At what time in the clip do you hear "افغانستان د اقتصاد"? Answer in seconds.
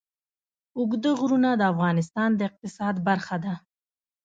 1.73-2.95